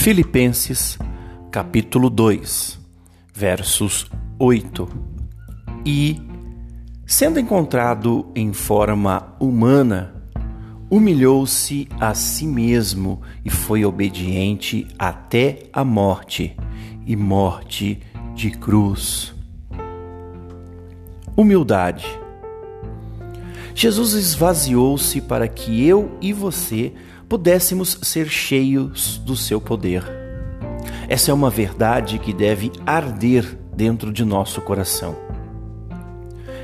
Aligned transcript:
Filipenses, 0.00 0.96
capítulo 1.50 2.08
2, 2.08 2.78
versos 3.34 4.06
8. 4.38 4.88
E, 5.84 6.22
sendo 7.04 7.40
encontrado 7.40 8.30
em 8.32 8.52
forma 8.52 9.34
humana, 9.40 10.14
humilhou-se 10.88 11.88
a 12.00 12.14
si 12.14 12.46
mesmo 12.46 13.20
e 13.44 13.50
foi 13.50 13.84
obediente 13.84 14.86
até 14.96 15.64
a 15.72 15.84
morte 15.84 16.56
e 17.04 17.16
morte 17.16 18.00
de 18.36 18.52
cruz. 18.52 19.34
Humildade. 21.36 22.06
Jesus 23.74 24.12
esvaziou-se 24.12 25.20
para 25.22 25.48
que 25.48 25.84
eu 25.84 26.16
e 26.20 26.32
você 26.32 26.94
pudéssemos 27.28 27.98
ser 28.02 28.28
cheios 28.28 29.18
do 29.18 29.36
seu 29.36 29.60
poder. 29.60 30.02
Essa 31.08 31.30
é 31.30 31.34
uma 31.34 31.50
verdade 31.50 32.18
que 32.18 32.32
deve 32.32 32.72
arder 32.86 33.58
dentro 33.74 34.12
de 34.12 34.24
nosso 34.24 34.60
coração. 34.60 35.16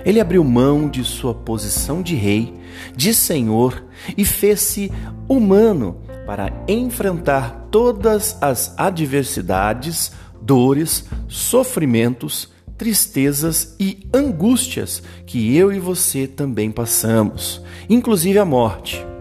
Ele 0.05 0.21
abriu 0.21 0.45
mão 0.45 0.89
de 0.89 1.03
sua 1.03 1.35
posição 1.35 2.03
de 2.03 2.15
rei, 2.15 2.55
de 2.95 3.15
senhor 3.15 3.85
e 4.17 4.25
fez-se 4.25 4.93
humano 5.29 5.97
para 6.27 6.53
enfrentar 6.69 7.69
todas 7.71 8.37
as 8.41 8.75
adversidades, 8.77 10.13
dores, 10.41 11.07
sofrimentos, 11.27 12.53
tristezas 12.77 13.75
e 13.79 14.07
angústias 14.13 15.03
que 15.27 15.57
eu 15.57 15.73
e 15.73 15.79
você 15.79 16.27
também 16.27 16.71
passamos, 16.71 17.63
inclusive 17.89 18.39
a 18.39 18.45
morte. 18.45 19.14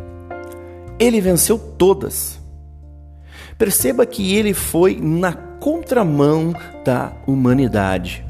Ele 0.99 1.20
venceu 1.20 1.57
todas. 1.57 2.39
Perceba 3.58 4.05
que 4.05 4.36
ele 4.36 4.53
foi 4.53 4.99
na 4.99 5.33
contramão 5.33 6.53
da 6.83 7.13
humanidade. 7.25 8.25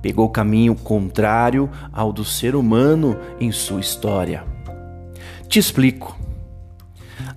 Pegou 0.00 0.26
o 0.26 0.30
caminho 0.30 0.74
contrário 0.74 1.68
ao 1.92 2.12
do 2.12 2.24
ser 2.24 2.54
humano 2.54 3.16
em 3.40 3.50
sua 3.50 3.80
história. 3.80 4.44
Te 5.48 5.58
explico. 5.58 6.16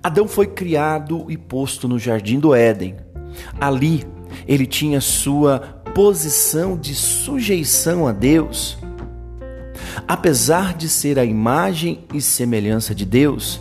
Adão 0.02 0.26
foi 0.26 0.46
criado 0.46 1.26
e 1.28 1.36
posto 1.36 1.86
no 1.86 1.98
jardim 1.98 2.38
do 2.38 2.54
Éden. 2.54 2.96
Ali, 3.60 4.04
ele 4.46 4.66
tinha 4.66 5.00
sua 5.00 5.58
posição 5.94 6.76
de 6.76 6.94
sujeição 6.94 8.06
a 8.06 8.12
Deus. 8.12 8.78
Apesar 10.10 10.74
de 10.74 10.88
ser 10.88 11.20
a 11.20 11.24
imagem 11.24 12.00
e 12.12 12.20
semelhança 12.20 12.92
de 12.92 13.06
Deus, 13.06 13.60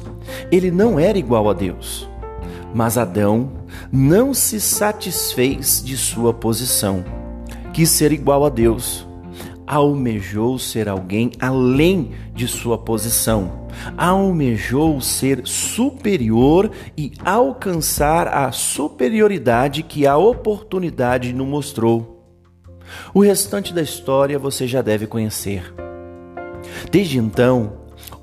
ele 0.51 0.71
não 0.71 0.99
era 0.99 1.15
igual 1.15 1.47
a 1.47 1.53
Deus. 1.53 2.09
Mas 2.73 2.97
Adão 2.97 3.51
não 3.91 4.33
se 4.33 4.59
satisfez 4.59 5.79
de 5.85 5.95
sua 5.95 6.33
posição, 6.33 7.05
quis 7.71 7.91
ser 7.91 8.11
igual 8.11 8.43
a 8.43 8.49
Deus. 8.49 9.07
Almejou 9.67 10.57
ser 10.57 10.89
alguém 10.89 11.29
além 11.39 12.13
de 12.33 12.47
sua 12.47 12.79
posição, 12.79 13.67
almejou 13.95 14.99
ser 14.99 15.43
superior 15.45 16.71
e 16.97 17.11
alcançar 17.23 18.27
a 18.27 18.51
superioridade 18.51 19.83
que 19.83 20.07
a 20.07 20.17
oportunidade 20.17 21.31
nos 21.31 21.47
mostrou. 21.47 22.25
O 23.13 23.19
restante 23.19 23.71
da 23.71 23.83
história 23.83 24.39
você 24.39 24.65
já 24.65 24.81
deve 24.81 25.05
conhecer. 25.05 25.71
Desde 26.91 27.17
então, 27.17 27.73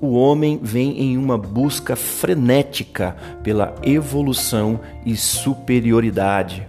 o 0.00 0.14
homem 0.14 0.58
vem 0.62 1.00
em 1.00 1.18
uma 1.18 1.38
busca 1.38 1.96
frenética 1.96 3.16
pela 3.42 3.74
evolução 3.82 4.80
e 5.04 5.16
superioridade, 5.16 6.68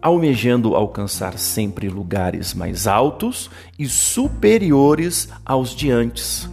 almejando 0.00 0.74
alcançar 0.74 1.38
sempre 1.38 1.88
lugares 1.88 2.54
mais 2.54 2.86
altos 2.86 3.50
e 3.78 3.86
superiores 3.86 5.28
aos 5.44 5.74
de 5.74 5.90
antes. 5.90 6.48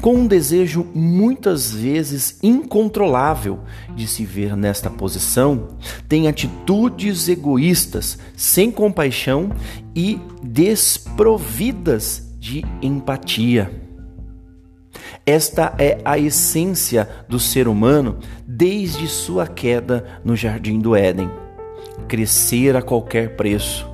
Com 0.00 0.14
um 0.14 0.26
desejo 0.26 0.86
muitas 0.94 1.72
vezes 1.72 2.38
incontrolável 2.42 3.60
de 3.94 4.06
se 4.06 4.24
ver 4.24 4.56
nesta 4.56 4.88
posição, 4.88 5.76
tem 6.08 6.26
atitudes 6.26 7.28
egoístas, 7.28 8.18
sem 8.36 8.70
compaixão 8.70 9.50
e 9.94 10.18
desprovidas 10.42 12.34
de 12.38 12.64
empatia. 12.82 13.83
Esta 15.26 15.74
é 15.78 16.02
a 16.04 16.18
essência 16.18 17.08
do 17.26 17.40
ser 17.40 17.66
humano 17.66 18.18
desde 18.46 19.08
sua 19.08 19.46
queda 19.46 20.20
no 20.22 20.36
jardim 20.36 20.78
do 20.78 20.94
Éden. 20.94 21.30
Crescer 22.06 22.76
a 22.76 22.82
qualquer 22.82 23.34
preço, 23.34 23.88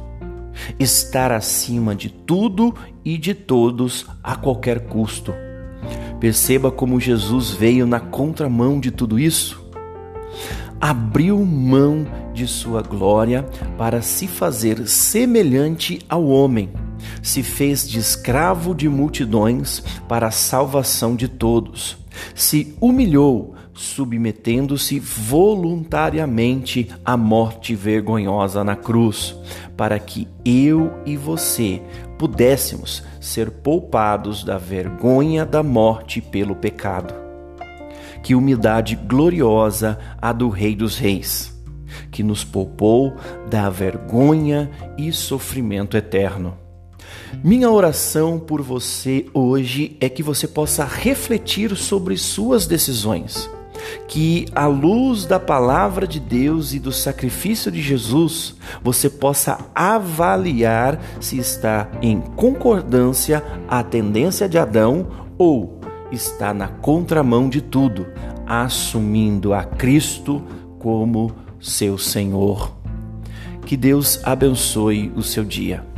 estar 0.76 1.30
acima 1.30 1.94
de 1.94 2.10
tudo 2.10 2.74
e 3.04 3.16
de 3.16 3.32
todos 3.32 4.06
a 4.24 4.34
qualquer 4.34 4.88
custo. 4.88 5.32
Perceba 6.18 6.68
como 6.68 6.98
Jesus 6.98 7.52
veio 7.52 7.86
na 7.86 8.00
contramão 8.00 8.80
de 8.80 8.90
tudo 8.90 9.16
isso. 9.16 9.64
Abriu 10.80 11.38
mão 11.44 12.08
de 12.34 12.48
sua 12.48 12.82
glória 12.82 13.44
para 13.78 14.02
se 14.02 14.26
fazer 14.26 14.88
semelhante 14.88 16.00
ao 16.08 16.26
homem 16.26 16.70
se 17.22 17.42
fez 17.42 17.88
de 17.88 17.98
escravo 17.98 18.74
de 18.74 18.88
multidões 18.88 19.82
para 20.08 20.28
a 20.28 20.32
salvação 20.32 21.14
de 21.14 21.28
todos. 21.28 21.98
Se 22.34 22.76
humilhou, 22.80 23.54
submetendo-se 23.72 24.98
voluntariamente 25.00 26.90
à 27.04 27.16
morte 27.16 27.74
vergonhosa 27.74 28.62
na 28.62 28.76
cruz, 28.76 29.34
para 29.76 29.98
que 29.98 30.28
eu 30.44 30.92
e 31.06 31.16
você 31.16 31.80
pudéssemos 32.18 33.02
ser 33.18 33.50
poupados 33.50 34.44
da 34.44 34.58
vergonha 34.58 35.46
da 35.46 35.62
morte 35.62 36.20
pelo 36.20 36.54
pecado. 36.54 37.14
Que 38.22 38.34
humildade 38.34 38.96
gloriosa 38.96 39.98
a 40.20 40.30
do 40.30 40.50
Rei 40.50 40.76
dos 40.76 40.98
Reis, 40.98 41.58
que 42.10 42.22
nos 42.22 42.44
poupou 42.44 43.14
da 43.48 43.70
vergonha 43.70 44.70
e 44.98 45.10
sofrimento 45.10 45.96
eterno. 45.96 46.59
Minha 47.42 47.70
oração 47.70 48.38
por 48.38 48.60
você 48.62 49.26
hoje 49.32 49.96
é 50.00 50.08
que 50.08 50.22
você 50.22 50.46
possa 50.46 50.84
refletir 50.84 51.76
sobre 51.76 52.16
suas 52.16 52.66
decisões. 52.66 53.48
Que, 54.06 54.46
à 54.54 54.66
luz 54.66 55.24
da 55.24 55.40
palavra 55.40 56.06
de 56.06 56.20
Deus 56.20 56.74
e 56.74 56.78
do 56.78 56.92
sacrifício 56.92 57.70
de 57.70 57.80
Jesus, 57.80 58.54
você 58.82 59.08
possa 59.08 59.58
avaliar 59.74 61.00
se 61.20 61.38
está 61.38 61.90
em 62.02 62.20
concordância 62.20 63.42
à 63.68 63.82
tendência 63.82 64.48
de 64.48 64.58
Adão 64.58 65.06
ou 65.38 65.80
está 66.12 66.52
na 66.52 66.68
contramão 66.68 67.48
de 67.48 67.60
tudo, 67.60 68.06
assumindo 68.46 69.54
a 69.54 69.64
Cristo 69.64 70.42
como 70.78 71.32
seu 71.60 71.96
Senhor. 71.96 72.76
Que 73.64 73.76
Deus 73.76 74.20
abençoe 74.24 75.12
o 75.14 75.22
seu 75.22 75.44
dia. 75.44 75.89